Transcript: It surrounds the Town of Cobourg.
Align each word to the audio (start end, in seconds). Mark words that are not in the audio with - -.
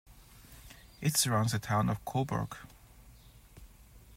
It 0.99 1.15
surrounds 1.15 1.51
the 1.51 1.59
Town 1.59 1.87
of 1.87 2.03
Cobourg. 2.05 2.55